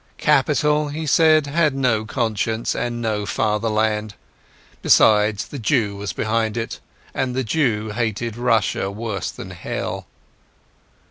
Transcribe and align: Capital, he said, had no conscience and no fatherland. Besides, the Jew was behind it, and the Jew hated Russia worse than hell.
Capital, 0.17 0.87
he 0.89 1.05
said, 1.05 1.45
had 1.45 1.75
no 1.75 2.05
conscience 2.05 2.73
and 2.73 3.03
no 3.03 3.23
fatherland. 3.27 4.15
Besides, 4.81 5.45
the 5.45 5.59
Jew 5.59 5.95
was 5.95 6.11
behind 6.11 6.57
it, 6.57 6.79
and 7.13 7.35
the 7.35 7.43
Jew 7.43 7.91
hated 7.91 8.35
Russia 8.35 8.89
worse 8.89 9.29
than 9.29 9.51
hell. 9.51 10.07